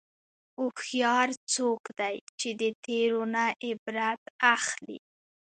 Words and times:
هوښیار 0.59 1.27
څوک 1.53 1.83
دی 1.99 2.15
چې 2.39 2.49
د 2.61 2.63
تېرو 2.85 3.21
نه 3.33 3.45
عبرت 3.65 4.21
اخلي. 4.55 4.99